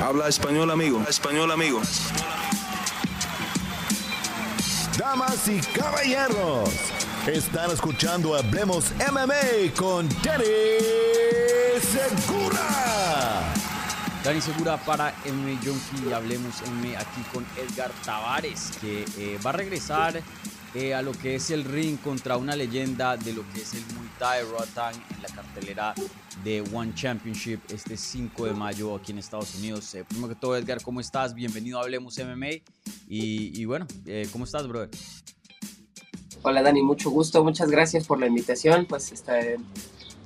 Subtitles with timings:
[0.00, 1.02] Habla español, amigo.
[1.08, 1.82] español, amigo.
[4.96, 6.70] Damas y caballeros,
[7.26, 10.44] están escuchando Hablemos MMA con Danny
[11.80, 13.52] Segura.
[14.22, 16.12] Dani Segura para MMA Junkie.
[16.12, 20.22] Hablemos MMA aquí con Edgar Tavares, que eh, va a regresar
[20.74, 23.82] eh, a lo que es el ring contra una leyenda de lo que es el
[23.94, 25.94] Muay Thai Rotan en la cartelera
[26.44, 29.94] de One Championship este 5 de mayo aquí en Estados Unidos.
[29.94, 31.34] Eh, primero que todo, Edgar, ¿cómo estás?
[31.34, 32.50] Bienvenido a Hablemos MMA.
[33.08, 34.90] Y, y bueno, eh, ¿cómo estás, brother?
[36.42, 37.42] Hola, Dani, mucho gusto.
[37.42, 38.86] Muchas gracias por la invitación.
[38.86, 39.38] Pues está,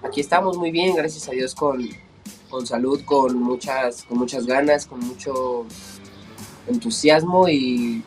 [0.02, 1.88] aquí estamos muy bien, gracias a Dios, con,
[2.50, 5.66] con salud, con muchas, con muchas ganas, con mucho
[6.66, 8.02] entusiasmo y,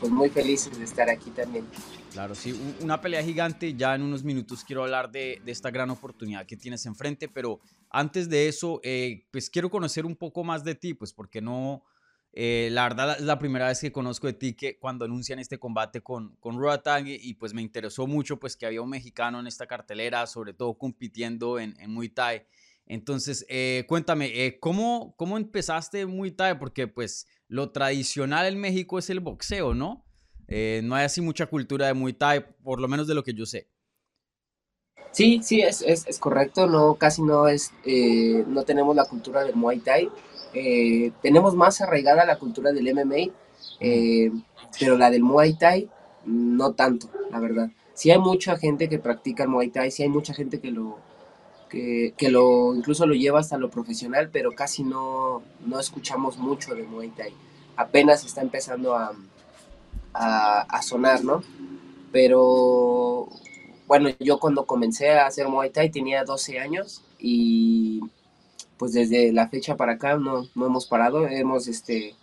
[0.00, 1.64] pues muy felices de estar aquí también.
[2.12, 3.74] Claro, sí, una pelea gigante.
[3.74, 7.60] Ya en unos minutos quiero hablar de, de esta gran oportunidad que tienes enfrente, pero
[7.90, 11.82] antes de eso, eh, pues quiero conocer un poco más de ti, pues porque no,
[12.38, 15.58] eh, la verdad es la primera vez que conozco de ti que cuando anuncian este
[15.58, 19.46] combate con, con Ruatang y, pues me interesó mucho pues que había un mexicano en
[19.46, 22.46] esta cartelera, sobre todo compitiendo en, en Muay Thai.
[22.86, 26.58] Entonces, eh, cuéntame, eh, ¿cómo, ¿cómo empezaste Muay Thai?
[26.58, 30.04] Porque pues lo tradicional en México es el boxeo, ¿no?
[30.46, 33.34] Eh, no hay así mucha cultura de Muay Thai, por lo menos de lo que
[33.34, 33.68] yo sé.
[35.10, 39.56] Sí, sí, es, es, correcto, no, casi no es, eh, no tenemos la cultura del
[39.56, 40.10] Muay Thai,
[41.22, 43.32] tenemos más arraigada la cultura del MMA,
[44.78, 45.88] pero la del Muay Thai
[46.26, 47.70] no tanto, la verdad.
[47.94, 50.98] Sí hay mucha gente que practica el Muay Thai, sí hay mucha gente que lo,
[51.68, 56.74] que, que lo incluso lo lleva hasta lo profesional, pero casi no, no escuchamos mucho
[56.74, 57.32] de Muay Thai.
[57.76, 59.12] Apenas está empezando a,
[60.14, 61.42] a, sonar, ¿no?
[62.12, 63.28] Pero
[63.86, 68.00] bueno, yo cuando comencé a hacer Muay Thai tenía 12 años y
[68.78, 72.14] pues desde la fecha para acá no, no hemos parado, hemos este,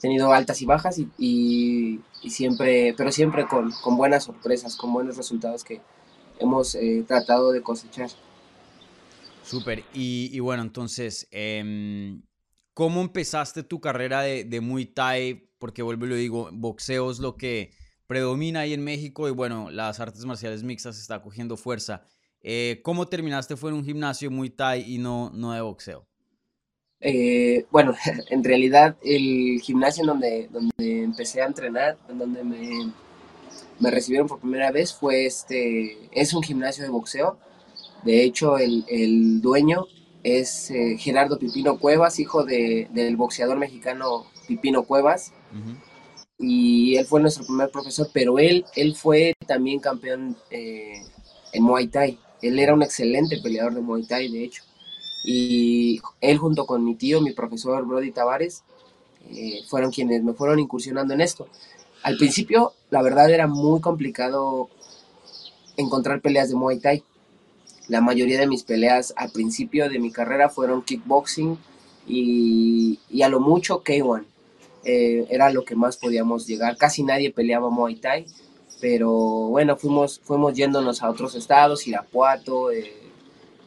[0.00, 4.92] tenido altas y bajas y, y, y siempre, pero siempre con, con, buenas sorpresas, con
[4.92, 5.80] buenos resultados que
[6.38, 8.10] hemos eh, tratado de cosechar.
[9.46, 12.18] Súper, y, bueno, entonces, eh,
[12.74, 15.50] ¿cómo empezaste tu carrera de, de Muay Thai?
[15.58, 17.70] Porque vuelvo y lo digo, boxeo es lo que
[18.06, 22.02] predomina ahí en México y bueno, las artes marciales mixtas está cogiendo fuerza.
[22.42, 23.56] Eh, ¿Cómo terminaste?
[23.56, 26.06] ¿Fue en un gimnasio Muay Thai y no, no de boxeo?
[27.00, 27.94] Eh, bueno,
[28.30, 32.92] en realidad el gimnasio en donde, donde empecé a entrenar, en donde me,
[33.78, 37.38] me recibieron por primera vez, fue este, es un gimnasio de boxeo.
[38.06, 39.86] De hecho, el, el dueño
[40.22, 45.32] es eh, Gerardo Pipino Cuevas, hijo de, del boxeador mexicano Pipino Cuevas.
[45.52, 45.76] Uh -huh
[46.38, 51.02] y él fue nuestro primer profesor, pero él, él fue también campeón eh,
[51.52, 52.18] en Muay Thai.
[52.42, 54.62] Él era un excelente peleador de Muay Thai, de hecho.
[55.24, 58.64] Y él junto con mi tío, mi profesor Brody Tavares,
[59.30, 61.48] eh, fueron quienes me fueron incursionando en esto.
[62.02, 64.68] Al principio, la verdad, era muy complicado
[65.76, 67.02] encontrar peleas de Muay Thai.
[67.88, 71.56] La mayoría de mis peleas al principio de mi carrera fueron kickboxing
[72.06, 74.24] y, y a lo mucho K1
[74.88, 76.76] eh, era lo que más podíamos llegar.
[76.76, 78.24] Casi nadie peleaba Muay Thai,
[78.80, 82.92] pero bueno, fuimos, fuimos yéndonos a otros estados, Irapuato, eh,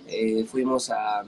[0.07, 1.25] eh, fuimos a,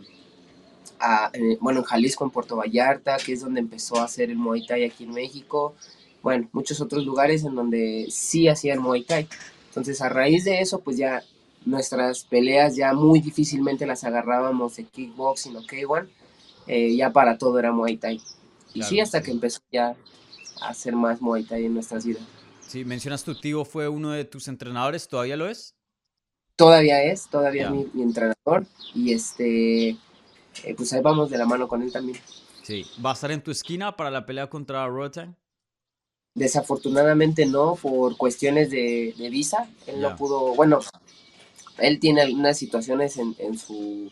[1.00, 4.66] a bueno, en Jalisco, en Puerto Vallarta, que es donde empezó a hacer el Muay
[4.66, 5.76] Thai aquí en México.
[6.24, 9.28] Bueno, muchos otros lugares en donde sí hacían Muay Thai.
[9.68, 11.22] Entonces, a raíz de eso, pues ya
[11.66, 16.08] nuestras peleas ya muy difícilmente las agarrábamos de kickboxing o K1,
[16.96, 18.22] ya para todo era Muay Thai.
[18.74, 19.96] Y claro, sí, hasta que empezó ya
[20.62, 22.24] a hacer más Muay Thai en nuestras vidas.
[22.72, 25.76] Sí, mencionas tu tío fue uno de tus entrenadores, ¿todavía lo es?
[26.56, 28.66] Todavía es, todavía es mi, mi, entrenador.
[28.94, 32.20] Y este, eh, pues ahí vamos de la mano con él también.
[32.64, 35.36] Sí, ¿va a estar en tu esquina para la pelea contra Rotan?
[36.34, 39.70] Desafortunadamente no, por cuestiones de, de visa.
[39.88, 40.10] Él yeah.
[40.10, 40.80] no pudo, bueno,
[41.78, 44.12] él tiene algunas situaciones en, en, su,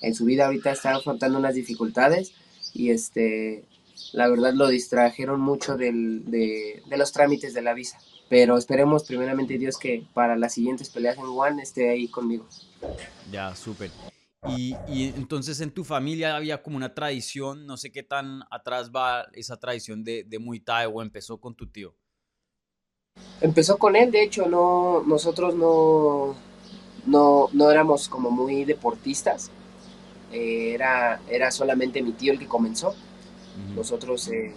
[0.00, 2.32] en su vida, ahorita está afrontando unas dificultades
[2.72, 3.64] y este
[4.12, 7.98] la verdad lo distrajeron mucho del, de, de, los trámites de la visa.
[8.28, 12.46] Pero esperemos primeramente Dios que para las siguientes peleas en One esté ahí conmigo.
[13.30, 13.90] Ya, súper.
[14.48, 18.90] Y, y, entonces en tu familia había como una tradición, no sé qué tan atrás
[18.90, 21.94] va esa tradición de, de Muay Thai o empezó con tu tío.
[23.40, 26.36] Empezó con él, de hecho, no, nosotros no,
[27.06, 29.50] no, no éramos como muy deportistas,
[30.32, 32.94] eh, era, era solamente mi tío el que comenzó
[33.74, 34.52] nosotros eh,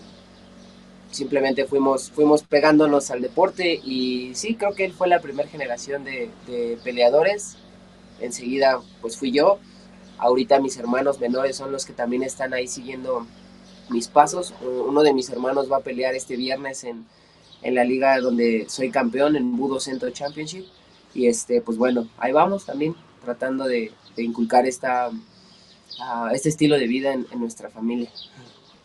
[1.11, 6.03] simplemente fuimos, fuimos pegándonos al deporte y sí, creo que él fue la primera generación
[6.03, 7.57] de, de, peleadores.
[8.19, 9.59] Enseguida, pues fui yo.
[10.17, 13.25] Ahorita mis hermanos menores son los que también están ahí siguiendo
[13.89, 14.53] mis pasos.
[14.61, 17.05] Uno de mis hermanos va a pelear este viernes en,
[17.61, 20.65] en la liga donde soy campeón, en Budo Centro Championship.
[21.13, 26.87] Y este, pues bueno, ahí vamos también, tratando de, inculcar esta, uh, este estilo de
[26.87, 28.11] vida en, nuestra familia.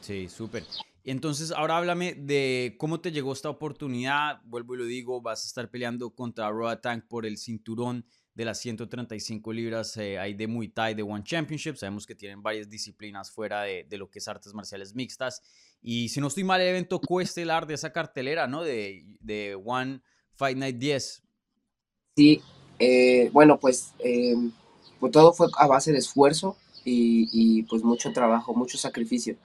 [0.00, 0.64] Sí, súper.
[1.04, 4.40] Entonces, ahora háblame de cómo te llegó esta oportunidad.
[4.44, 8.04] Vuelvo y lo digo, vas a estar peleando contra Roa Tank por el cinturón
[8.38, 11.74] de las 135 libras eh, hay de Muay Thai, de One Championship.
[11.74, 15.42] Sabemos que tienen varias disciplinas fuera de, de, lo que es artes marciales mixtas.
[15.82, 18.62] Y si no estoy mal, el evento coestelar de esa cartelera, ¿no?
[18.62, 20.02] De, de One
[20.34, 21.27] Fight Night 10.
[22.18, 22.42] Sí,
[22.80, 24.34] eh, bueno, pues, eh,
[24.98, 29.36] pues, todo fue a base de esfuerzo y, y, pues mucho trabajo, mucho sacrificio.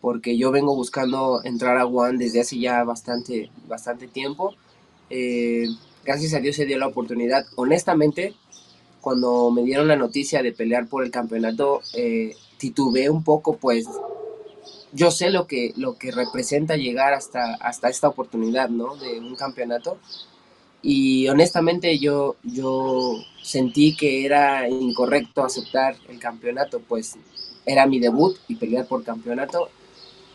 [0.00, 4.54] Porque yo vengo buscando entrar a One desde hace ya bastante, bastante tiempo.
[5.10, 5.66] Eh,
[6.04, 7.44] gracias a Dios se dio la oportunidad.
[7.56, 8.36] Honestamente,
[9.00, 13.88] cuando me dieron la noticia de pelear por el campeonato, eh, titubeé un poco, pues
[14.92, 18.94] yo sé lo que, lo que representa llegar hasta, hasta esta oportunidad, ¿no?
[18.94, 19.98] De un campeonato.
[20.82, 27.16] Y honestamente yo, yo sentí que era incorrecto aceptar el campeonato, pues
[27.64, 29.68] era mi debut y pelear por campeonato,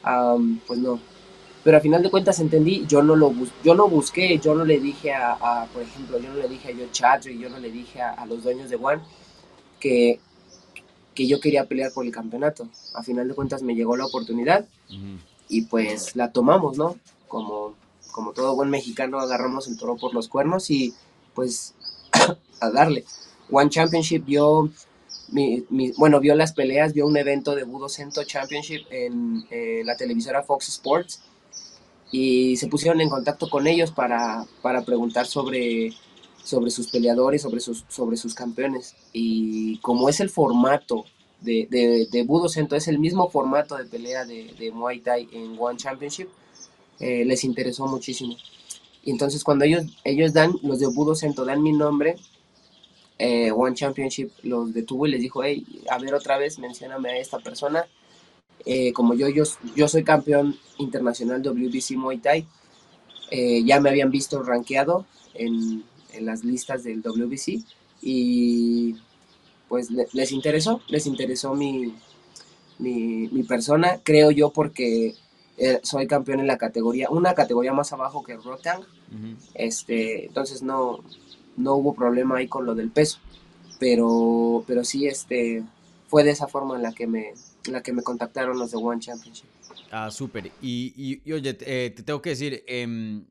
[0.06, 1.00] um, pues no,
[1.68, 4.80] pero a final de cuentas entendí, yo no lo, yo no busqué, yo no le
[4.80, 7.70] dije a, a, por ejemplo, yo no le dije a Joe Chadri, yo no le
[7.70, 9.02] dije a, a, los dueños de One
[9.78, 10.18] que,
[11.14, 12.70] que yo quería pelear por el campeonato.
[12.96, 15.18] A final de cuentas me llegó la oportunidad uh -huh.
[15.50, 16.96] y pues la tomamos, ¿no?
[17.28, 17.74] Como,
[18.18, 20.92] como todo buen mexicano agarramos el toro por los cuernos y
[21.36, 21.76] pues
[22.60, 23.06] a darle.
[23.52, 24.70] One Championship yo
[25.28, 29.84] mi, mi, bueno, vio las peleas, vio un evento de Budo Cento Championship en eh,
[29.86, 31.22] la televisora Fox Sports
[32.12, 35.94] y se pusieron en contacto con ellos para, para preguntar sobre,
[36.44, 38.96] sobre sus peleadores, sobre sus, sobre sus campeones.
[39.14, 41.06] Y como es el formato
[41.42, 46.30] de, de, de es el mismo formato de pelea de Muay Thai en One Championship,
[47.00, 48.36] eh, les interesó muchísimo.
[49.04, 52.16] Y entonces cuando ellos, ellos dan, los de Budo Cento dan mi nombre,
[53.20, 57.18] eh, One Championship los detuvo y les dijo, hey, a ver otra vez, mencióname a
[57.18, 57.86] esta persona
[58.66, 59.44] eh, como yo, yo,
[59.76, 62.46] yo soy campeón internacional WBC Muay Thai,
[63.64, 65.84] ya me habían visto rankeado en,
[66.14, 67.64] en, las listas del WBC
[68.02, 68.96] y
[69.68, 71.94] pues le, les interesó, les interesó mi,
[72.80, 75.16] mi, persona, creo yo porque
[75.58, 79.36] eh, soy campeón en la categoría, una categoría más abajo que Rotang, uh -huh.
[79.56, 81.04] este, entonces no,
[81.58, 83.20] no hubo problema ahí con lo del peso,
[83.80, 85.64] pero, pero sí, este,
[86.08, 87.34] fue de esa forma en la que me,
[87.66, 89.48] la que me contactaron los de One Championship.
[89.92, 90.52] Ah, súper.
[90.62, 93.22] Y, y, y, oye, eh, te tengo que decir, eh,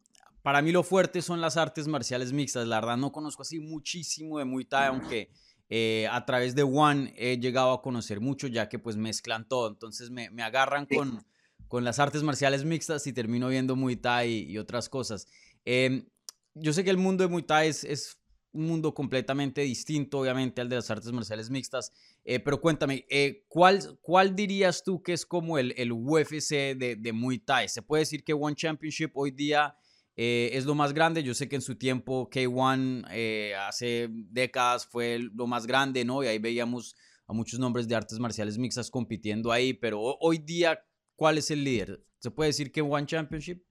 [0.42, 2.66] para mí lo fuerte son las artes marciales mixtas.
[2.66, 5.28] La verdad no conozco así muchísimo de Muay Thai, aunque
[5.68, 9.68] eh, a través de One he llegado a conocer mucho, ya que pues mezclan todo.
[9.68, 10.96] Entonces me, me agarran sí.
[10.96, 11.24] con,
[11.68, 15.26] con las artes marciales mixtas y termino viendo Muay Thai y, otras cosas.
[15.64, 16.06] Em,
[16.54, 18.18] yo sé que el mundo de Muay Thai es,
[18.52, 21.92] un mundo completamente distinto, obviamente, al de las artes marciales mixtas.
[22.24, 26.96] Eh, pero cuéntame, eh, ¿cuál, ¿cuál dirías tú que es como el, el UFC de,
[26.98, 27.68] de, Muay Thai?
[27.68, 29.76] ¿Se puede decir que One Championship hoy día
[30.16, 31.22] eh, es lo más grande?
[31.22, 36.24] Yo sé que en su tiempo K1 eh, hace décadas fue lo más grande, ¿no?
[36.24, 36.96] Y ahí veíamos
[37.26, 40.80] a muchos nombres de artes marciales mixtas compitiendo ahí, pero hoy día,
[41.16, 42.04] ¿cuál es el líder?
[42.18, 43.62] ¿Se puede decir que One Championship?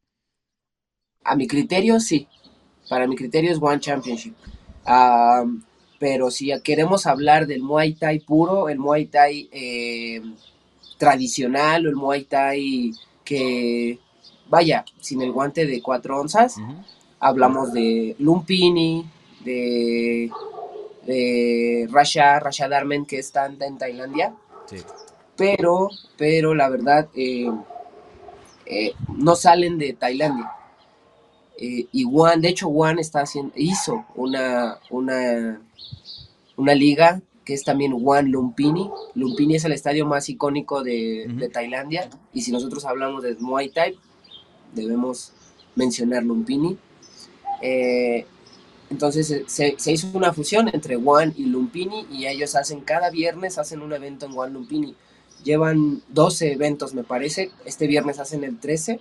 [1.24, 2.28] A mi criterio, sí.
[2.90, 4.36] Para mi criterio es One Championship.
[4.88, 5.64] Um,
[6.00, 10.22] pero si queremos hablar del Muay Thai puro, el Muay Thai eh,
[10.98, 12.92] tradicional o el Muay Thai
[13.24, 14.00] que,
[14.48, 16.86] vaya, sin el guante de cuatro onzas, uh -huh.
[17.20, 19.06] hablamos de Lumpini,
[19.44, 20.30] de,
[21.08, 24.36] de Rasha, Rasha Darmen, que está en Tailandia.
[24.68, 24.78] Sí.
[25.38, 27.52] Pero, pero la verdad, eh,
[28.66, 30.52] eh, no salen de Tailandia.
[31.58, 35.62] Eh, y Juan, de hecho, Juan está haciendo, hizo una, una,
[36.58, 38.90] una liga que es también Juan Lumpini.
[39.14, 41.40] Lumpini es el estadio más icónico de, uh -huh.
[41.40, 42.10] de, Tailandia.
[42.34, 43.98] Y si nosotros hablamos de Muay Thai,
[44.74, 45.32] debemos
[45.76, 46.78] mencionar Lumpini.
[47.62, 48.26] Eh,
[48.90, 53.58] entonces se, se, hizo una fusión entre Juan y Lumpini y ellos hacen cada viernes
[53.58, 54.96] hacen un evento en Juan Lumpini.
[55.46, 57.52] Llevan 12 eventos, me parece.
[57.64, 59.00] Este viernes hacen el 13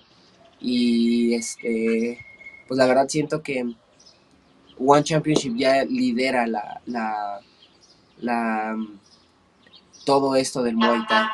[0.60, 2.24] y este
[2.68, 3.74] pues la verdad siento que
[4.78, 7.40] One Championship ya lidera la, la,
[8.18, 8.76] la
[10.04, 11.26] todo esto del Muay Thai.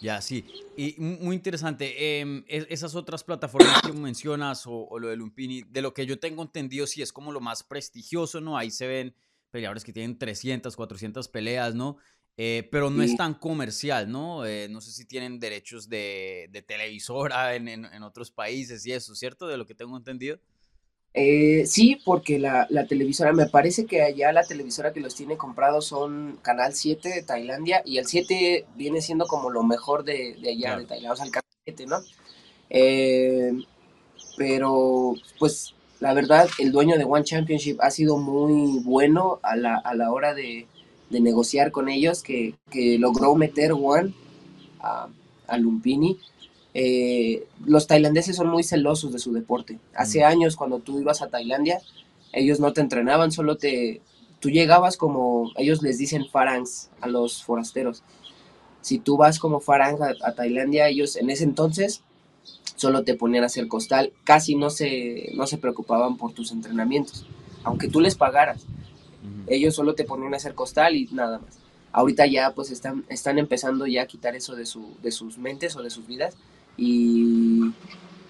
[0.00, 0.46] Ya, sí.
[0.76, 2.20] Y muy interesante.
[2.20, 6.18] Eh, esas otras plataformas que mencionas o, o, lo de Lumpini, de lo que yo
[6.18, 8.56] tengo entendido, sí es como lo más prestigioso, ¿no?
[8.56, 9.14] Ahí se ven
[9.50, 11.98] peleadores que tienen 300, 400 peleas, ¿no?
[12.42, 14.46] Eh, pero no es tan comercial, ¿no?
[14.46, 18.92] Eh, no sé si tienen derechos de, de televisora en, en, en, otros países y
[18.92, 19.46] eso, ¿cierto?
[19.46, 20.38] De lo que tengo entendido.
[21.12, 25.36] Eh, sí, porque la, la, televisora, me parece que allá la televisora que los tiene
[25.36, 30.34] comprados son Canal 7 de Tailandia y el 7 viene siendo como lo mejor de,
[30.40, 30.80] de allá claro.
[30.80, 31.98] de Tailandia, o sea, el Canal 7, ¿no?
[32.70, 33.52] Eh,
[34.38, 39.76] pero, pues, la verdad, el dueño de One Championship ha sido muy bueno a la,
[39.76, 40.66] a la hora de,
[41.10, 44.14] de negociar con ellos, que, que logró meter One
[44.80, 45.08] a,
[45.46, 46.18] a Lumpini.
[46.72, 49.78] Eh, los tailandeses son muy celosos de su deporte.
[49.94, 50.24] Hace mm.
[50.24, 51.80] años, cuando tú ibas a Tailandia,
[52.32, 54.00] ellos no te entrenaban, solo te...
[54.38, 58.02] Tú llegabas como, ellos les dicen farangs a los forasteros.
[58.80, 62.02] Si tú vas como farang a, a Tailandia, ellos en ese entonces
[62.76, 67.26] solo te ponían a hacer costal, casi no se, no se preocupaban por tus entrenamientos,
[67.62, 68.64] aunque tú les pagaras.
[69.46, 71.58] Ellos solo te ponían a hacer costal y nada más.
[71.92, 75.74] Ahorita ya pues están, están empezando ya a quitar eso de, su, de sus mentes
[75.76, 76.36] o de sus vidas
[76.76, 77.72] y,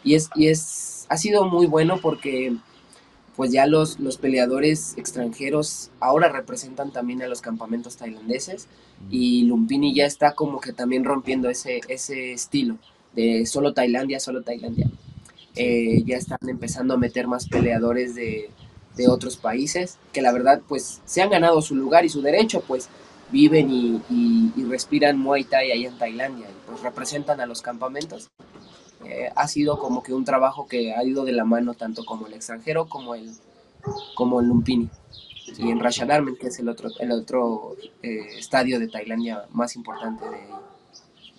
[0.03, 2.57] y, es, y es, ha sido muy bueno porque
[3.37, 8.67] pues ya los, los peleadores extranjeros ahora representan también a los campamentos tailandeses
[9.11, 12.79] y Lumpini ya está como que también rompiendo ese, ese estilo
[13.15, 14.91] de solo Tailandia, solo Tailandia.
[15.57, 18.51] Eh, ya están empezando a meter más peleadores de,
[19.01, 22.63] de, otros países que la verdad pues se han ganado su lugar y su derecho,
[22.67, 22.89] pues
[23.31, 27.63] viven y, y, y respiran Muay Thai ahí en Tailandia, y pues representan a los
[27.63, 28.31] campamentos.
[29.05, 32.27] Eh, ha sido como que un trabajo que ha ido de la mano tanto como
[32.27, 33.31] el extranjero como el,
[34.15, 34.89] como el Lumpini.
[35.55, 35.65] Sí.
[35.65, 40.25] Y en Ratchadarmen, que es el otro, el otro eh, estadio de Tailandia más importante
[40.29, 40.61] de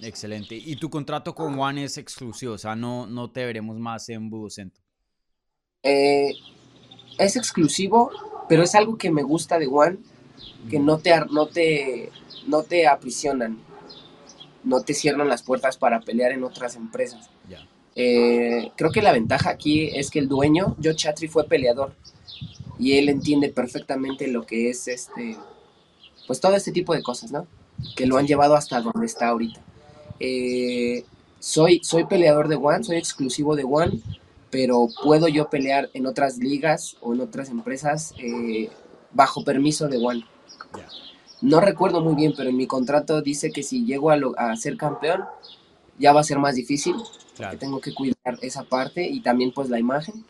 [0.02, 0.56] Excelente.
[0.56, 2.54] ¿Y tu contrato con One es exclusivo?
[2.54, 4.82] O sea, no, no te veremos más en Budocento.
[5.84, 6.34] Eh,
[7.22, 8.12] es exclusivo,
[8.50, 9.98] pero es algo que me gusta de One,
[10.70, 12.12] que no te, no te,
[12.48, 13.60] no te aprisionan,
[14.64, 17.30] no te cierran las puertas para pelear en otras empresas.
[17.48, 17.68] Yeah.
[17.96, 21.94] Eh, creo que la ventaja aquí es que el dueño, Joe Chatri, fue peleador
[22.80, 25.38] y él entiende perfectamente lo que es este,
[26.26, 27.46] pues todo este tipo de cosas, ¿no?
[27.96, 29.62] Que lo han llevado hasta donde está ahorita.
[30.20, 31.04] Eh,
[31.40, 34.02] soy, soy peleador de One, soy exclusivo de One,
[34.52, 38.70] pero puedo yo pelear en otras ligas o en otras empresas eh,
[39.12, 40.26] bajo permiso de One.
[40.76, 40.88] Yeah.
[41.42, 44.56] No recuerdo muy bien, pero en mi contrato dice que si llego a, lo, a
[44.58, 45.24] ser campeón,
[45.98, 46.96] ya va a ser más difícil.
[47.36, 47.52] Claro.
[47.52, 50.26] Que tengo que cuidar esa parte y también pues la imagen.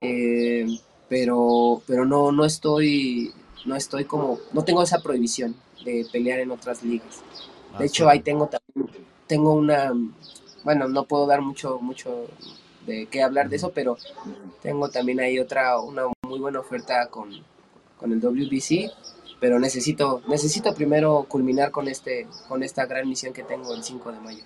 [0.00, 0.66] Eh,
[1.08, 3.34] pero pero no, no estoy,
[3.66, 7.22] no estoy como, no tengo esa prohibición de pelear en otras ligas.
[7.78, 8.10] De ah, hecho, sí.
[8.10, 9.92] ahí tengo también, tengo una,
[10.64, 12.26] bueno, no puedo dar mucho, mucho
[12.90, 13.96] de qué hablar de eso, pero
[14.62, 17.30] tengo también ahí otra, una muy buena oferta con,
[17.96, 18.90] con el WBC
[19.40, 24.12] pero necesito, necesito primero culminar con, este, con esta gran misión que tengo el 5
[24.12, 24.44] de mayo.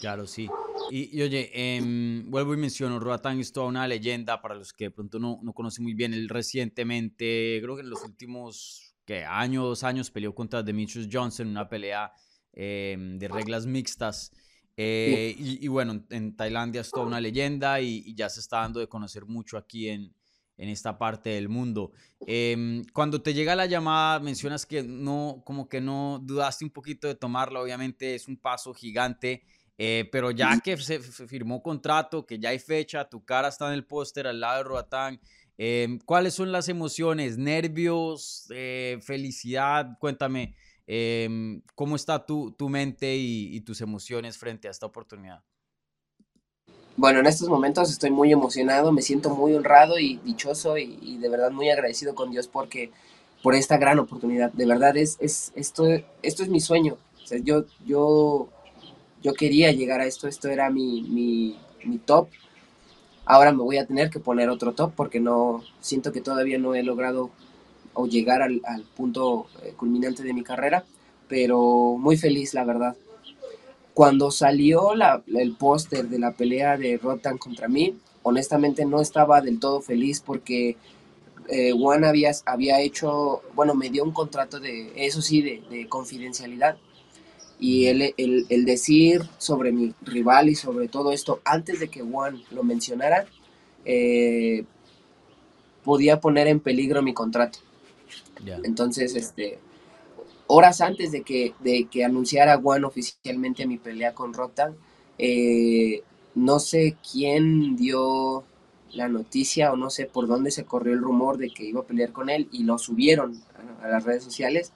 [0.00, 0.50] Claro, sí.
[0.90, 1.80] Y, y oye, eh,
[2.26, 5.52] vuelvo y menciono, Roatán es toda una leyenda para los que de pronto no, no
[5.52, 6.12] conocen muy bien.
[6.12, 11.46] Él recientemente, creo que en los últimos ¿qué, años, dos años, peleó contra Demetrius Johnson,
[11.46, 12.12] una pelea
[12.52, 14.32] eh, de reglas mixtas.
[14.76, 15.58] Eh, sí.
[15.60, 18.80] y, y, bueno, en Tailandia es toda una leyenda y, y, ya se está dando
[18.80, 20.14] de conocer mucho aquí en,
[20.56, 21.92] en esta parte del mundo.
[22.26, 27.08] Eh, cuando te llega la llamada, mencionas que no, como que no dudaste un poquito
[27.08, 29.42] de tomarla, obviamente es un paso gigante,
[29.76, 33.74] eh, pero ya que se firmó contrato, que ya hay fecha, tu cara está en
[33.74, 35.20] el póster al lado de Roatán,
[35.58, 37.38] eh, ¿cuáles son las emociones?
[37.38, 38.46] ¿Nervios?
[38.50, 39.98] Eh, ¿Felicidad?
[39.98, 40.54] Cuéntame,
[40.94, 45.42] em, ¿cómo está tu, tu mente y, y tus emociones frente a esta oportunidad?
[46.96, 51.16] Bueno, en estos momentos estoy muy emocionado, me siento muy honrado y dichoso y, y,
[51.16, 52.90] de verdad muy agradecido con Dios porque
[53.42, 54.52] por esta gran oportunidad.
[54.52, 55.86] De verdad es, es esto,
[56.22, 56.98] esto es mi sueño.
[57.22, 58.48] O sea, yo, yo,
[59.22, 62.28] yo quería llegar a esto, esto era mi, mi, mi top.
[63.24, 66.74] Ahora me voy a tener que poner otro top porque no siento que todavía no
[66.74, 67.30] he logrado
[67.94, 68.60] o llegar al,
[68.96, 70.84] punto eh, culminante de mi carrera,
[71.28, 72.96] pero muy feliz, la verdad.
[73.94, 79.40] Cuando salió la, el póster de la pelea de Rotan contra mí, honestamente no estaba
[79.40, 80.76] del todo feliz porque
[81.48, 85.88] eh, Juan había, había hecho, bueno, me dio un contrato de, eso sí, de, de
[85.88, 86.76] confidencialidad.
[87.58, 92.00] Y el, el, el, decir sobre mi rival y sobre todo esto antes de que
[92.00, 93.26] Juan lo mencionara,
[93.84, 94.64] eh,
[95.84, 97.60] podía poner en peligro mi contrato.
[98.64, 99.58] Entonces, este,
[100.46, 104.76] horas antes de que, de que anunciara Juan oficialmente mi pelea con Rotan,
[105.18, 106.02] eh,
[106.34, 108.44] no sé quién dio
[108.92, 111.84] la noticia o no sé por dónde se corrió el rumor de que iba a
[111.84, 113.40] pelear con él y lo subieron
[113.80, 114.72] a, a las redes sociales.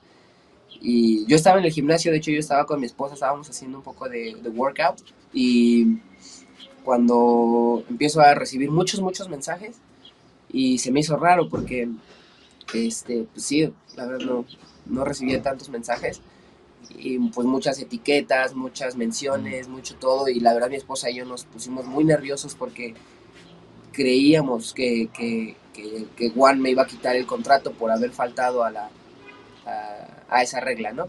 [0.80, 3.78] Y yo estaba en el gimnasio, de hecho yo estaba con mi esposa, estábamos haciendo
[3.78, 5.00] un poco de, de workout
[5.32, 5.98] y
[6.84, 9.76] cuando empiezo a recibir muchos, muchos mensajes
[10.52, 11.88] y se me hizo raro porque,
[12.74, 14.44] este, pues sí, la verdad no,
[14.86, 16.20] no recibía tantos mensajes
[16.90, 21.24] y pues muchas etiquetas, muchas menciones, mucho todo y la verdad mi esposa y yo
[21.24, 22.94] nos pusimos muy nerviosos porque
[23.92, 25.56] creíamos que, que,
[26.16, 28.90] que, Juan me iba a quitar el contrato por haber faltado a, la,
[30.28, 31.06] a, esa regla, ¿no?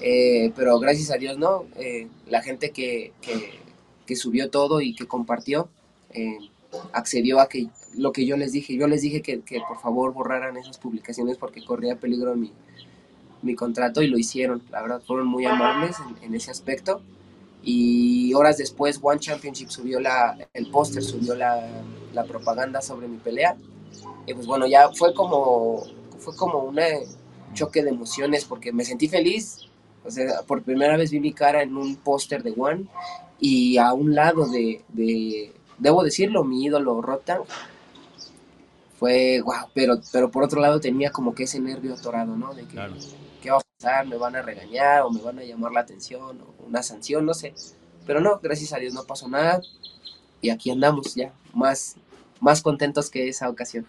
[0.00, 1.66] Eh, pero gracias a Dios, ¿no?
[1.76, 5.68] Eh, la gente que, que, subió todo y que compartió
[6.10, 6.38] eh,
[6.92, 8.76] accedió a que lo que yo les dije.
[8.76, 12.52] Yo les dije que, que por favor borraran esas publicaciones porque corría peligro mi,
[13.42, 14.62] mi contrato y lo hicieron.
[14.70, 17.00] La verdad, fueron muy amables en, ese aspecto.
[17.62, 21.82] Y horas después, One Championship subió la, el póster, subió la,
[22.14, 23.56] la, propaganda sobre mi pelea.
[24.26, 25.82] Y pues bueno, ya fue como,
[26.18, 26.78] fue como un
[27.54, 29.66] choque de emociones porque me sentí feliz.
[30.04, 32.86] O sea, por primera vez vi mi cara en un póster de One
[33.40, 37.40] y a un lado de, de debo decirlo, mi ídolo Rota
[38.98, 42.52] fue wow, pero, pero por otro lado tenía como que ese nervio atorado, ¿no?
[42.52, 42.76] De que,
[43.40, 44.06] ¿qué va a pasar?
[44.06, 47.24] ¿Me van a regañar o me van a llamar la atención o una sanción?
[47.24, 47.54] No sé.
[48.06, 49.60] Pero no, gracias a Dios no pasó nada
[50.40, 51.96] y aquí andamos ya, más,
[52.40, 53.86] más contentos que esa ocasión.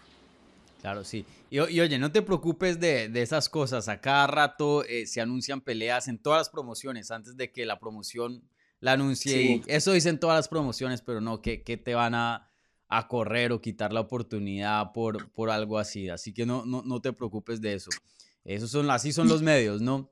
[0.81, 1.25] Claro, sí.
[1.49, 3.89] Y, oye, no te preocupes de, de, esas cosas.
[3.89, 7.79] A cada rato eh, se anuncian peleas en todas las promociones antes de que la
[7.79, 8.43] promoción
[8.79, 9.61] la anuncie.
[9.67, 12.48] eso dicen todas las promociones, pero no, que, que te van a,
[12.89, 16.09] a, correr o quitar la oportunidad por, por algo así.
[16.09, 17.89] Así que no, no, no te preocupes de eso.
[18.43, 20.11] Esos son, así son los medios, ¿no?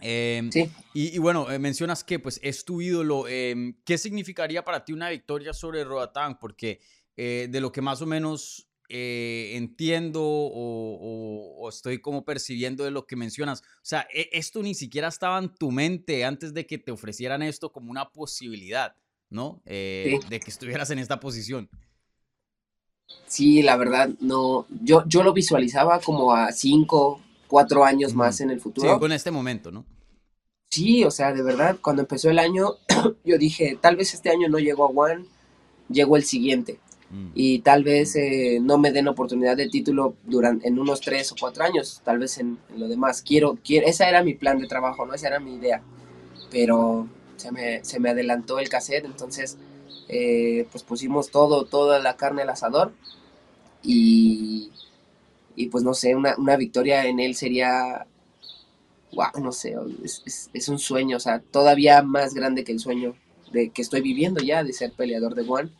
[0.00, 0.70] Em, sí.
[0.94, 3.28] Y, bueno, eh, mencionas que pues es tu ídolo.
[3.28, 6.38] Em, ¿Qué significaría para ti una victoria sobre Roatán?
[6.38, 6.80] Porque
[7.16, 13.06] eh, de lo que más o menos eh, entiendo o, estoy como percibiendo de lo
[13.06, 16.78] que mencionas, o sea, e, esto ni siquiera estaba en tu mente antes de que
[16.78, 18.96] te ofrecieran esto como una posibilidad,
[19.28, 19.62] ¿no?
[19.64, 21.68] De que estuvieras en esta posición.
[23.26, 24.66] Sí, la verdad, no.
[24.82, 28.92] Yo, yo lo visualizaba como a cinco, cuatro años más en el futuro.
[28.92, 29.84] Sí, con este momento, ¿no?
[30.70, 32.74] Sí, o sea, de verdad, cuando empezó el año,
[33.24, 35.26] yo dije, tal vez este año no llego a One,
[35.88, 36.78] llego el siguiente.
[37.10, 37.28] Mm.
[37.34, 41.36] Y tal vez eh, no me den oportunidad de título durante, en unos tres o
[41.38, 43.22] cuatro años, tal vez en, lo demás.
[43.22, 45.14] Quiero, quiero, esa era mi plan de trabajo, ¿no?
[45.14, 45.82] Esa era mi idea.
[46.50, 49.56] Pero se me, se me adelantó el cassette, entonces
[50.12, 52.92] eh, pues pusimos todo, toda la carne al asador.
[53.82, 54.70] Y,
[55.54, 58.06] y pues no sé, una, una victoria en él sería,
[59.12, 63.14] wow, no sé, es, es, un sueño, o sea, todavía más grande que el sueño
[63.52, 65.70] de que estoy viviendo ya de ser peleador de One.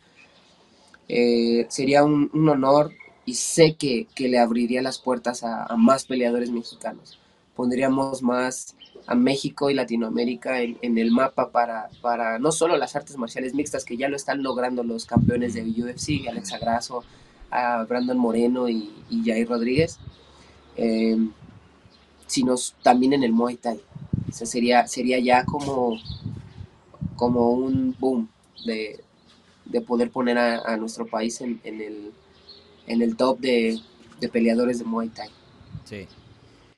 [1.09, 2.93] Eh, sería un, honor
[3.25, 7.19] y sé que, que, le abriría las puertas a, a, más peleadores mexicanos.
[7.53, 8.75] Pondríamos más
[9.07, 13.85] a México y Latinoamérica en, el mapa para, para no solo las artes marciales mixtas,
[13.85, 17.03] que ya lo están logrando los campeones de UFC, Alexa Grasso,
[17.49, 19.99] a Brandon Moreno y, y Jair Rodríguez,
[20.77, 21.17] eh,
[22.27, 23.81] sino también en el Muay Thai.
[24.29, 25.99] O sería, sería ya como,
[27.15, 28.29] como un boom
[28.65, 29.03] de,
[29.65, 32.11] de poder poner a, nuestro país en, en, el,
[32.87, 33.79] en el top de,
[34.19, 35.29] de, peleadores de Muay Thai.
[35.83, 36.07] Sí.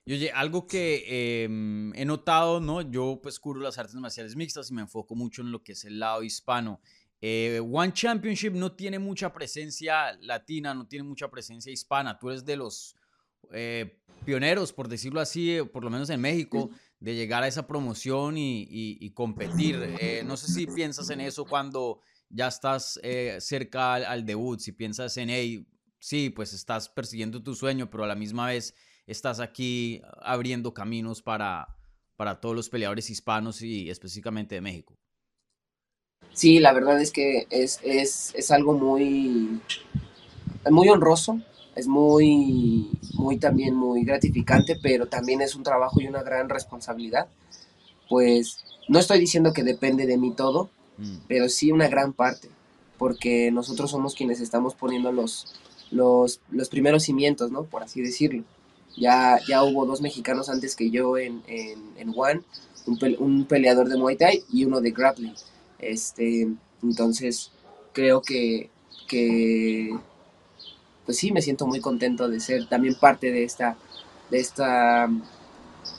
[0.05, 2.81] Y oye, algo que em, he notado, ¿no?
[2.81, 5.85] Yo pues cubro las artes marciales mixtas y me enfoco mucho en lo que es
[5.85, 6.81] el lado hispano.
[7.21, 12.19] Eh, One Championship no tiene mucha presencia latina, no tiene mucha presencia hispana.
[12.19, 12.97] Tú eres de los
[13.53, 17.65] eh, pioneros, por decirlo así, eh, por lo menos en México, de llegar a esa
[17.65, 19.95] promoción y, competir.
[20.25, 22.99] no sé si piensas en eso cuando ya estás
[23.39, 25.65] cerca al, debut, si piensas en, hey,
[25.99, 28.73] sí, pues estás persiguiendo tu sueño, pero a la misma vez
[29.07, 31.75] estás aquí abriendo caminos para,
[32.15, 34.95] para todos los peleadores hispanos y específicamente de México.
[36.31, 39.59] Sí, la verdad es que es, es, es algo muy,
[40.69, 41.39] muy honroso,
[41.75, 47.27] es muy, muy también muy gratificante, pero también es un trabajo y una gran responsabilidad.
[48.09, 51.17] Pues no estoy diciendo que depende de mí todo, mm.
[51.27, 52.49] pero sí una gran parte,
[52.97, 55.53] porque nosotros somos quienes estamos poniendo los,
[55.91, 57.63] los, los primeros cimientos, ¿no?
[57.63, 58.43] Por así decirlo.
[58.95, 62.41] Ya, ya hubo dos mexicanos antes que yo en, en, en One,
[62.85, 65.33] un, un peleador de Muay Thai y uno de grappling.
[65.79, 66.47] Este,
[66.81, 67.51] entonces,
[67.93, 68.69] creo que,
[69.07, 69.97] que,
[71.05, 73.77] pues sí, me siento muy contento de ser también parte de esta,
[74.29, 75.09] de esta,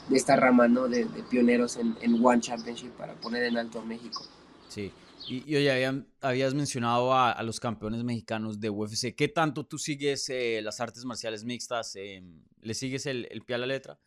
[0.09, 0.87] de esta rama, ¿no?
[0.87, 4.23] De, pioneros en, One Championship para poner en alto a México.
[4.69, 4.91] Sí.
[5.27, 9.15] Y, hoy habías mencionado a, los campeones mexicanos de UFC.
[9.15, 11.95] ¿Qué tanto tú sigues eh, las artes marciales mixtas?
[11.95, 12.23] Eh,
[12.61, 13.99] ¿Le sigues el, el pie a la letra?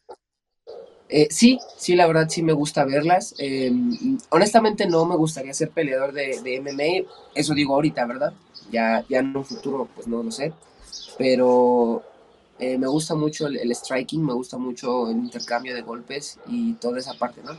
[1.09, 3.35] Eh, sí, sí, la verdad sí me gusta verlas.
[3.39, 3.73] Eh,
[4.31, 8.33] honestamente no me gustaría ser peleador de, de, MMA, eso digo ahorita, ¿verdad?
[8.71, 10.53] Ya, ya en un futuro, pues no lo sé.
[11.17, 12.03] Pero
[12.59, 16.99] eh, me gusta mucho el, striking, me gusta mucho el intercambio de golpes y toda
[16.99, 17.53] esa parte, ¿no?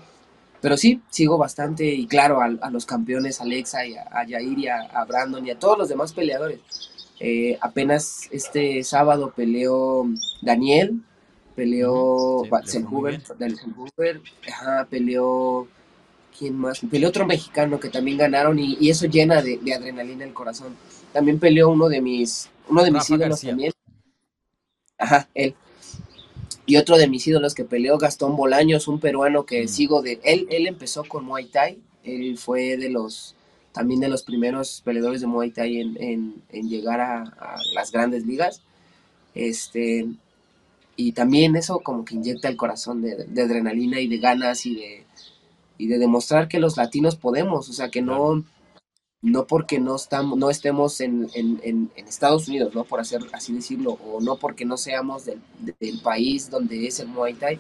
[0.61, 4.25] Pero sí, sigo bastante y claro, a, a los campeones, a Alexa y a, a
[4.27, 6.59] Jair y a, a, Brandon y a todos los demás peleadores.
[7.19, 10.05] Eh, apenas este sábado peleó
[10.41, 11.01] Daniel,
[11.55, 13.21] peleó sí, Hoover,
[14.49, 15.67] ajá, peleó
[16.37, 20.23] quién más, peleó otro mexicano que también ganaron y, y eso llena de, de, adrenalina
[20.23, 20.75] el corazón.
[21.11, 23.49] También peleó uno de mis, uno de mis Rafa ídolos García.
[23.51, 23.71] también.
[24.97, 25.55] Ajá, él.
[26.69, 29.67] Y otro de mis ídolos que peleó, Gastón Bolaños, un peruano que Mm.
[29.67, 30.47] sigo de él.
[30.51, 31.79] Él empezó con Muay Thai.
[32.03, 33.33] Él fue de los,
[33.71, 37.91] también de los primeros peleadores de Muay Thai en, en, en llegar a, a las
[37.91, 38.61] grandes ligas.
[39.33, 40.07] Este,
[40.95, 44.75] y también eso como que inyecta el corazón de, de adrenalina y de ganas y
[44.75, 45.03] de,
[45.79, 48.43] y de demostrar que los latinos podemos, o sea, que no,
[49.21, 52.85] no porque no, estamos, no estemos en, en, en, en Estados Unidos, ¿no?
[52.85, 55.41] Por hacer, así decirlo, o no porque no seamos del,
[55.79, 57.59] del país donde es el Muay Thai,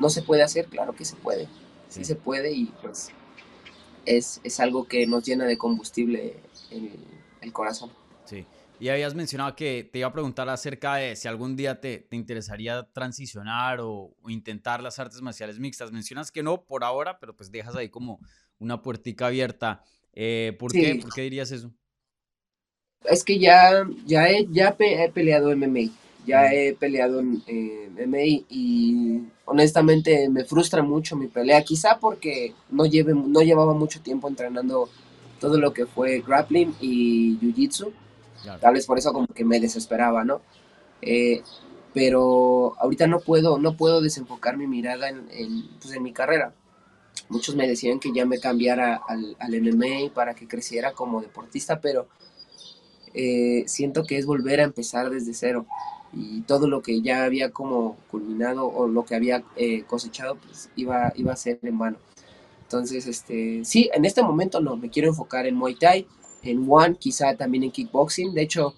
[0.00, 1.44] no se puede hacer, claro que se puede,
[1.88, 3.10] sí, sí se puede y pues
[4.06, 6.36] es, es, algo que nos llena de combustible
[6.70, 6.92] el,
[7.40, 7.90] el corazón.
[8.24, 8.46] Sí.
[8.78, 12.14] Y habías mencionado que te iba a preguntar acerca de si algún día te, te
[12.14, 15.92] interesaría transicionar o, o, intentar las artes marciales mixtas.
[15.92, 18.20] Mencionas que no por ahora, pero pues dejas ahí como
[18.58, 19.82] una puertica abierta.
[20.16, 20.80] Eh, ¿por, sí.
[20.80, 20.94] qué?
[20.96, 21.70] ¿Por qué dirías eso?
[23.04, 25.92] Es que ya, ya, he, ya he peleado MMA,
[26.26, 32.54] ya he peleado en eh, MMA y honestamente me frustra mucho mi pelea, quizá porque
[32.70, 34.88] no, lleve, no llevaba mucho tiempo entrenando
[35.38, 37.92] todo lo que fue grappling y jiu-jitsu.
[38.42, 38.60] Claro.
[38.60, 40.40] Tal vez por eso como que me desesperaba, ¿no?
[41.02, 41.42] Eh,
[41.92, 46.54] pero ahorita no puedo, no puedo desenfocar mi mirada en, en, pues en mi carrera.
[47.28, 52.06] Muchos me decían que ya me cambiara al, MMA para que creciera como deportista, pero
[53.14, 55.66] eh, siento que es volver a empezar desde cero.
[56.12, 60.70] Y todo lo que ya había como culminado o lo que había eh, cosechado, pues
[60.76, 61.98] iba, iba a ser en vano.
[62.62, 66.06] Entonces, este, sí, en este momento no, me quiero enfocar en Muay Thai,
[66.42, 68.34] en One, quizá también en kickboxing.
[68.34, 68.74] De hecho,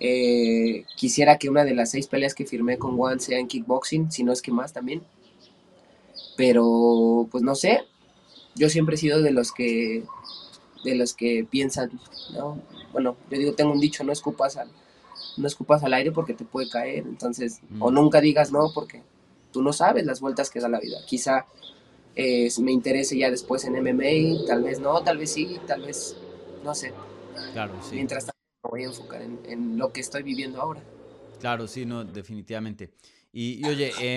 [0.00, 4.10] eh, quisiera que una de las seis peleas que firmé con One sea en kickboxing,
[4.10, 5.02] si no es que más también.
[6.36, 7.84] Pero, pues no sé,
[8.54, 10.04] yo siempre he sido de los que,
[10.84, 11.90] de los que piensan,
[12.32, 12.60] ¿no?
[12.92, 14.70] Bueno, yo digo, tengo un dicho, no escupas al,
[15.36, 17.04] no escupas al aire porque te puede caer.
[17.06, 17.82] Entonces, mm.
[17.82, 19.02] o nunca digas no porque
[19.52, 20.98] tú no sabes las vueltas que da la vida.
[21.06, 21.46] Quizá
[22.16, 26.16] eh, me interese ya después en MMA, tal vez no, tal vez sí, tal vez
[26.64, 26.92] no sé.
[27.52, 27.96] Claro, sí.
[27.96, 30.82] Mientras tanto, me voy a enfocar en, en, lo que estoy viviendo ahora.
[31.40, 32.92] Claro, sí, no, definitivamente.
[33.32, 34.16] Y, y oye, eh,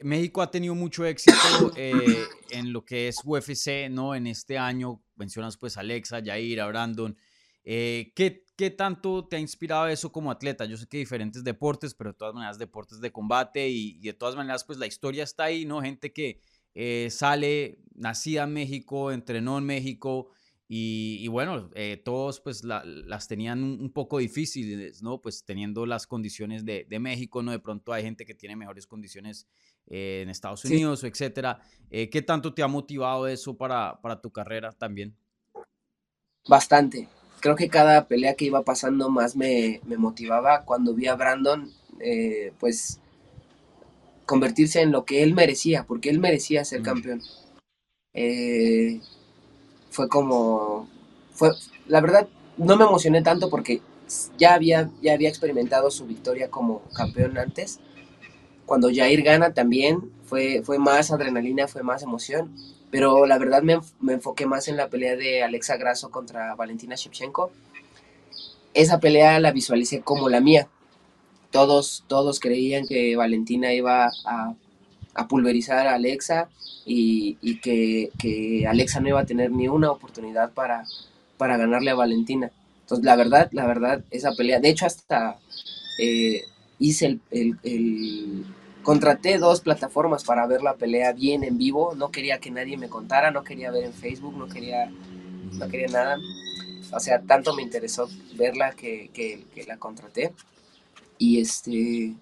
[0.00, 4.14] México ha tenido mucho éxito eh, en lo que es UFC, ¿no?
[4.14, 7.16] En este año mencionas pues a Alexa, Jair, a Brandon.
[7.64, 10.66] Eh, ¿qué, ¿Qué tanto te ha inspirado eso como atleta?
[10.66, 14.36] Yo sé que diferentes deportes, pero de todas maneras deportes de combate y, de todas
[14.36, 15.80] maneras pues la historia está ahí, ¿no?
[15.80, 16.40] Gente que
[16.74, 20.30] eh, sale, nacida en México, entrenó en México,
[20.68, 21.70] y, bueno,
[22.04, 25.20] todos pues la, las tenían un, un, poco difíciles, ¿no?
[25.20, 27.52] Pues teniendo las condiciones de, de, México, ¿no?
[27.52, 29.46] De pronto hay gente que tiene mejores condiciones
[29.88, 31.06] eh, en Estados Unidos, sí.
[31.06, 31.60] etcétera.
[31.90, 35.14] Eh, ¿Qué tanto te ha motivado eso para, para tu carrera también?
[36.48, 37.08] Bastante.
[37.40, 40.64] Creo que cada pelea que iba pasando más me, me motivaba.
[40.64, 41.70] Cuando vi a Brandon,
[42.00, 43.00] eh, pues
[44.24, 46.84] convertirse en lo que él merecía, porque él merecía ser mm.
[46.84, 47.22] campeón.
[49.90, 50.88] Fue como,
[51.32, 51.52] fue,
[51.86, 53.80] la verdad, no me emocioné tanto porque
[54.38, 57.80] ya había, ya había experimentado su victoria como campeón antes.
[58.66, 62.54] Cuando Jair gana también fue, fue más adrenalina, fue más emoción.
[62.90, 66.94] Pero la verdad me, me enfoqué más en la pelea de Alexa Grasso contra Valentina
[66.94, 67.50] Shevchenko.
[68.74, 70.68] Esa pelea la visualicé como la mía.
[71.50, 74.54] Todos, todos creían que Valentina iba a,
[75.14, 76.48] a pulverizar a Alexa
[76.84, 80.84] y, y que, que, Alexa no iba a tener ni una oportunidad para,
[81.36, 82.50] para ganarle a Valentina.
[82.82, 85.38] Entonces, la verdad, la verdad, esa pelea, de hecho, hasta
[85.98, 86.42] eh,
[86.78, 88.44] hice el, el, el,
[88.86, 91.96] contraté dos plataformas para ver la pelea bien en vivo.
[91.96, 94.92] No quería que nadie me contara, no quería ver en Facebook, no quería,
[95.54, 96.18] no quería nada.
[96.92, 100.32] O sea, tanto me interesó verla que, la contraté.
[101.18, 102.14] Y este,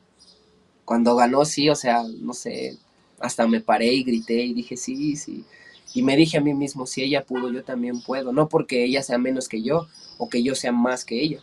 [0.86, 2.78] cuando ganó, sí, o sea, no sé,
[3.20, 5.44] hasta me paré y grité y dije, sí, sí.
[5.92, 8.32] Y me dije a mí mismo, si ella pudo, yo también puedo.
[8.32, 11.40] No porque ella sea menos que yo o que yo sea más que ella,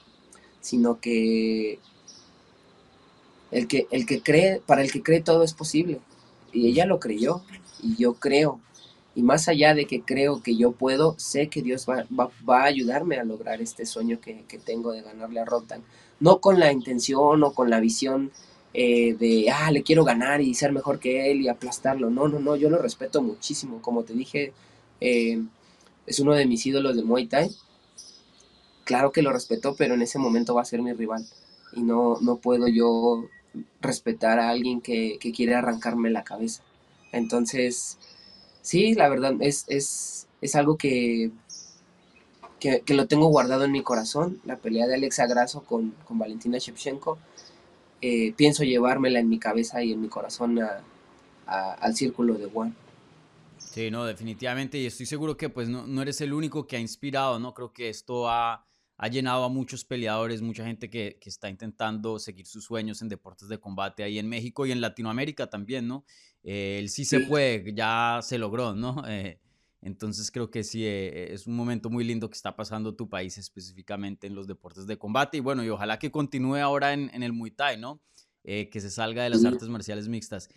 [0.62, 1.78] sino que
[3.52, 6.00] el que, el que cree, para el que cree todo es posible.
[6.54, 7.42] y ella lo creyó
[7.82, 8.60] y yo creo.
[9.14, 12.66] Y más allá de que creo que yo puedo, sé que Dios va, va, a
[12.66, 15.84] ayudarme a lograr este sueño que, que, tengo de ganarle a Rotan.
[16.20, 18.32] No con la intención o con la visión
[18.74, 22.10] eh, de, ah, le quiero ganar y ser mejor que él y aplastarlo.
[22.10, 23.82] No, no, no, yo lo respeto muchísimo.
[23.82, 24.54] Como te dije,
[25.02, 25.42] eh,
[26.06, 27.52] es uno de mis ídolos de Muay Thai.
[28.86, 31.26] Claro que lo respeto, pero en ese momento va a ser mi rival.
[31.74, 33.26] Y no, no puedo yo
[33.82, 36.64] respetar a alguien que, que quiere arrancarme la cabeza.
[37.12, 37.98] Entonces,
[38.62, 41.32] sí, la verdad, es, es, es algo que,
[42.60, 44.40] que, lo tengo guardado en mi corazón.
[44.46, 47.18] La pelea de Alexa Grasso con, con Valentina Shevchenko
[48.02, 50.60] eh, pienso llevármela en mi cabeza y en mi corazón
[51.46, 52.74] al círculo de One.
[53.58, 56.80] Sí, no, definitivamente, y estoy seguro que pues no, no, eres el único que ha
[56.80, 57.54] inspirado, ¿no?
[57.54, 58.66] Creo que esto ha,
[59.02, 63.10] ha llenado a muchos peleadores, mucha gente que, que, está intentando seguir sus sueños en
[63.10, 66.06] deportes de combate ahí en México y en Latinoamérica también, ¿no?
[66.44, 69.04] Eh, el sí, se puede, ya se logró, ¿no?
[69.10, 69.40] Eh,
[69.82, 73.40] entonces creo que sí, eh, es un momento muy lindo que está pasando tu país
[73.40, 75.38] específicamente en los deportes de combate.
[75.38, 78.00] Y bueno, y ojalá que continúe ahora en, en el Muay Thai, ¿no?
[78.44, 80.48] Eh, que se salga de las artes marciales mixtas.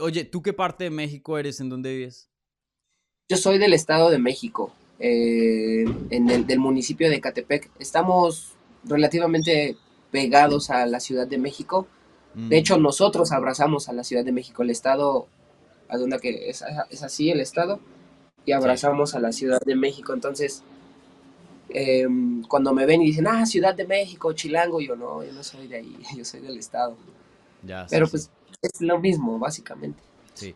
[0.00, 1.60] Oye, ¿tú qué parte de México eres?
[1.60, 2.28] ¿En dónde vives?
[3.28, 7.70] Yo soy del Estado de México, en el del municipio de Catepec.
[7.78, 8.54] Estamos
[8.84, 9.76] relativamente
[10.10, 11.86] pegados a la Ciudad de México.
[12.34, 12.82] De hecho, mm.
[12.82, 15.26] nosotros abrazamos a la Ciudad de México, el Estado,
[15.88, 17.80] a donde que es, es así el Estado
[18.46, 20.14] y abrazamos a la Ciudad de México.
[20.14, 20.62] Entonces,
[21.68, 25.42] em, cuando me ven y dicen, ah, Ciudad de México, Chilango, yo no, yo no
[25.42, 26.96] soy de ahí, yo soy del estado.
[27.90, 28.30] Pero pues
[28.62, 30.00] es lo mismo, básicamente.
[30.34, 30.54] Sí.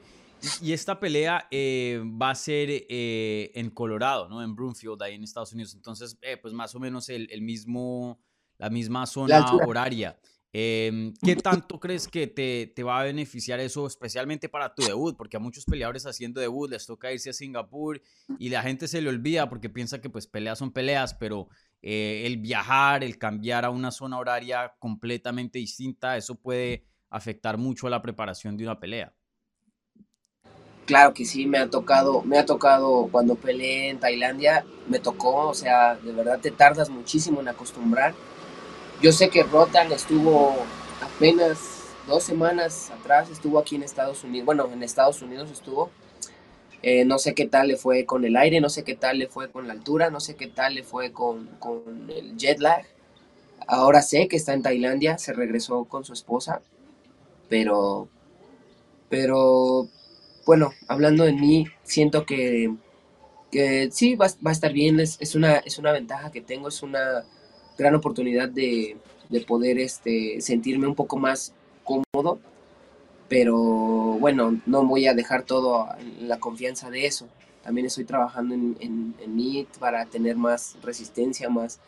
[0.61, 4.43] Y esta pelea eh, va a ser eh, en Colorado, ¿no?
[4.43, 5.75] En Broomfield, ahí en Estados Unidos.
[5.75, 8.21] Entonces, eh, pues más o menos el, el mismo,
[8.59, 10.19] la misma zona horaria.
[10.53, 15.17] Em, ¿Qué tanto crees que te, te, va a beneficiar eso, especialmente para tu debut?
[15.17, 18.03] Porque a muchos peleadores haciendo debut les toca irse a Singapur
[18.39, 21.49] y la gente se le olvida porque piensa que pues peleas son peleas, pero
[21.83, 27.91] el viajar, el cambiar a una zona horaria completamente distinta, eso puede afectar mucho a
[27.91, 29.15] la preparación de una pelea.
[30.91, 35.49] Claro que sí, me ha tocado, me ha tocado cuando peleé en Tailandia, me tocó,
[35.49, 38.13] o sea, de verdad te tardas muchísimo en acostumbrar
[39.03, 40.55] yo sé que Rotan estuvo
[41.01, 41.59] apenas
[42.07, 45.91] dos semanas atrás, estuvo aquí en Estados Unidos, bueno, en Estados Unidos estuvo.
[46.83, 49.27] Eh, no sé qué tal le fue con el aire, no sé qué tal le
[49.27, 52.85] fue con la altura, no sé qué tal le fue con, con el jet lag.
[53.67, 56.61] Ahora sé que está en Tailandia, se regresó con su esposa,
[57.49, 58.09] pero,
[59.09, 59.89] pero,
[60.47, 62.75] bueno, hablando de mí, siento que,
[63.91, 67.25] sí, va, a estar bien, es, es, una, es una ventaja que tengo, es una
[67.79, 68.97] gran oportunidad de,
[69.47, 72.41] poder este, sentirme un poco más cómodo,
[73.29, 75.87] pero bueno, no voy a dejar todo
[76.21, 77.29] la confianza de eso.
[77.63, 81.79] También estoy trabajando en, en, mí para tener más resistencia, más,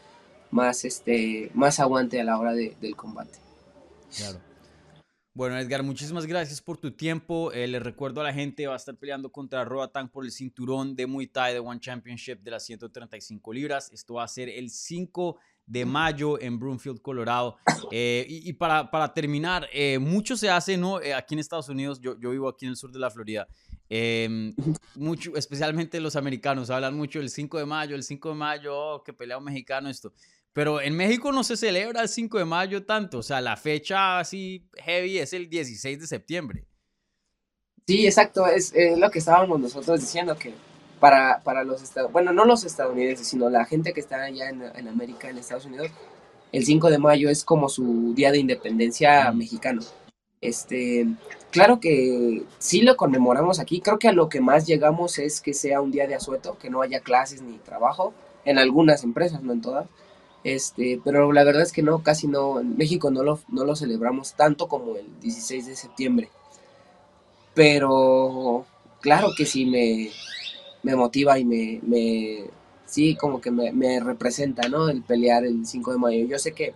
[0.50, 3.38] más, este, más aguante a la hora del combate.
[4.16, 4.38] Claro.
[5.34, 7.52] Bueno, Edgar, muchísimas gracias por tu tiempo.
[7.52, 10.94] Eh, les recuerdo a la gente, va a estar peleando contra Roatán por el cinturón
[10.94, 13.90] de Muay Thai de One Championship de las 135 libras.
[13.92, 17.56] Esto va a ser el 5 de mayo en Broomfield, Colorado.
[17.90, 21.00] Eh, y, para, para, terminar, eh, mucho se hace, ¿no?
[21.00, 23.48] Eh, aquí en Estados Unidos, yo, yo, vivo aquí en el sur de la Florida,
[23.88, 24.54] em,
[24.96, 29.02] mucho, especialmente los americanos, hablan mucho el 5 de mayo, el 5 de mayo, oh,
[29.02, 30.12] que pelea un mexicano esto.
[30.52, 34.18] Pero en México no se celebra el 5 de mayo tanto, o sea, la fecha
[34.18, 36.66] así heavy es el 16 de septiembre.
[37.86, 40.52] Sí, exacto, es lo que estábamos nosotros diciendo, que
[41.00, 44.62] para, para los estados, bueno, no los estadounidenses, sino la gente que está allá en,
[44.62, 45.90] en, América, en Estados Unidos,
[46.52, 49.82] el 5 de mayo es como su día de independencia mexicano.
[50.40, 51.06] Este,
[51.50, 55.54] claro que sí lo conmemoramos aquí, creo que a lo que más llegamos es que
[55.54, 59.52] sea un día de asueto, que no haya clases ni trabajo, en algunas empresas, no
[59.52, 59.86] en todas.
[60.44, 63.76] Este, pero la verdad es que no, casi no, en México no lo, no lo
[63.76, 66.30] celebramos tanto como el 16 de septiembre.
[67.54, 68.66] Pero
[69.00, 70.10] claro que sí me,
[70.82, 72.44] me motiva y me, me
[72.92, 74.88] sí, como que me, representa, ¿no?
[74.88, 76.26] El pelear el 5 de mayo.
[76.26, 76.74] Yo sé que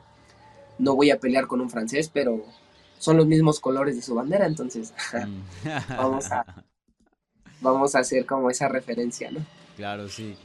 [0.79, 2.44] no voy a pelear con un francés, pero
[2.98, 5.96] son los mismos colores de su bandera, entonces mm.
[5.96, 6.44] vamos, a,
[7.61, 9.40] vamos a hacer como esa referencia, ¿no?
[9.76, 10.37] Claro, sí.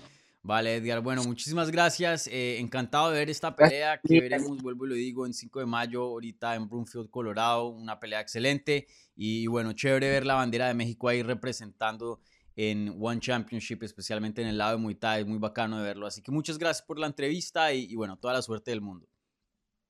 [0.44, 1.02] Vale, Edgar.
[1.02, 2.28] Bueno, muchísimas gracias.
[2.28, 5.66] Eh, encantado de ver esta pelea que veremos, vuelvo y lo digo, en 5 de
[5.68, 7.68] mayo, ahorita en Broomfield, Colorado.
[7.68, 8.88] Una pelea excelente.
[9.16, 12.22] Y bueno, chévere ver la bandera de México ahí representando
[12.56, 15.22] en One Championship, especialmente en el lado de Muay Thai.
[15.22, 16.08] Es muy bacano de verlo.
[16.08, 19.08] Así que muchas gracias por la entrevista y, bueno, toda la suerte del mundo.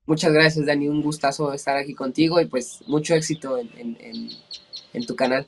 [0.06, 0.90] Muchas gracias, Dani.
[0.90, 3.98] Un gustazo estar aquí contigo y pues mucho éxito en,
[4.94, 5.48] en tu canal.